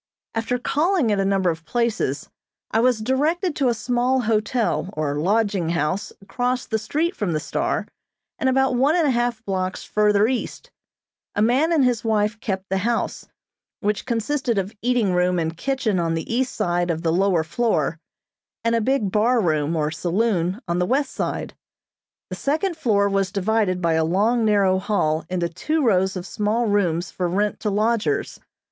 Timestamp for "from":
7.15-7.33